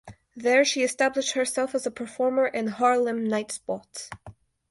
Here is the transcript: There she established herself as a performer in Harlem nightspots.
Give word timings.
There 0.35 0.65
she 0.65 0.81
established 0.81 1.33
herself 1.33 1.75
as 1.75 1.85
a 1.85 1.91
performer 1.91 2.47
in 2.47 2.65
Harlem 2.65 3.23
nightspots. 3.27 4.09